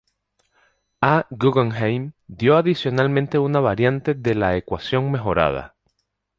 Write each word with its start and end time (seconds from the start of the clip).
A. 1.01 1.27
Guggenheim 1.29 2.09
dio 2.25 2.55
adicionalmente 2.57 3.37
una 3.37 3.59
variante 3.59 4.15
de 4.15 4.33
la 4.33 4.57
ecuación 4.57 5.11
mejorada. 5.11 5.75